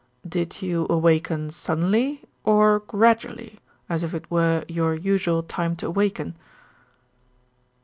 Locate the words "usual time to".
4.95-5.85